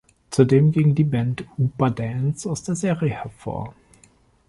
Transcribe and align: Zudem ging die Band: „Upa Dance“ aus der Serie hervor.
Zudem 0.31 0.71
ging 0.71 0.95
die 0.95 1.03
Band: 1.03 1.43
„Upa 1.59 1.91
Dance“ 1.91 2.49
aus 2.49 2.63
der 2.63 2.73
Serie 2.75 3.09
hervor. 3.11 3.75